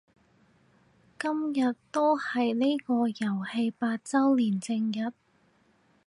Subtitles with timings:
[1.19, 5.13] 今日就係呢個遊戲八周年正日